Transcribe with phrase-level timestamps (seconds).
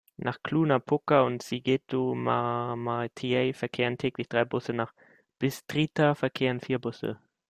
[0.17, 4.93] Nach Cluj-Napoca und Sighetu Marmației verkehren täglich drei Busse, nach
[5.37, 7.21] Bistrița verkehren vier Busse.